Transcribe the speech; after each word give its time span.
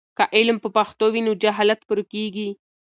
که 0.17 0.23
علم 0.37 0.57
په 0.63 0.69
پښتو 0.75 1.05
وي 1.13 1.21
نو 1.27 1.33
جهالت 1.43 1.81
ورکېږي. 1.85 2.49